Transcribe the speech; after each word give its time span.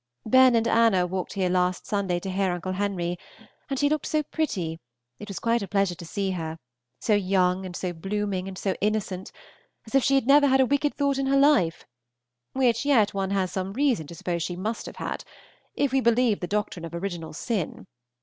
Ben 0.25 0.55
and 0.55 0.67
Anna 0.67 1.05
walked 1.05 1.33
here 1.33 1.47
last 1.51 1.85
Sunday 1.85 2.19
to 2.21 2.31
hear 2.31 2.51
Uncle 2.53 2.71
Henry, 2.71 3.19
and 3.69 3.77
she 3.77 3.87
looked 3.87 4.07
so 4.07 4.23
pretty, 4.23 4.79
it 5.19 5.27
was 5.27 5.37
quite 5.37 5.61
a 5.61 5.67
pleasure 5.67 5.93
to 5.93 6.05
see 6.07 6.31
her, 6.31 6.57
so 6.99 7.13
young 7.13 7.67
and 7.67 7.75
so 7.75 7.93
blooming 7.93 8.47
and 8.47 8.57
so 8.57 8.73
innocent, 8.81 9.31
as 9.85 9.93
if 9.93 10.03
she 10.03 10.15
had 10.15 10.25
never 10.25 10.47
had 10.47 10.59
a 10.59 10.65
wicked 10.65 10.95
thought 10.95 11.19
in 11.19 11.27
her 11.27 11.37
life, 11.37 11.85
which 12.53 12.83
yet 12.83 13.13
one 13.13 13.29
has 13.29 13.51
some 13.51 13.73
reason 13.73 14.07
to 14.07 14.15
suppose 14.15 14.41
she 14.41 14.55
must 14.55 14.87
have 14.87 14.95
had, 14.95 15.23
if 15.75 15.91
we 15.91 16.01
believe 16.01 16.39
the 16.39 16.47
doctrine 16.47 16.83
of 16.83 16.95
original 16.95 17.31
sin. 17.31 17.85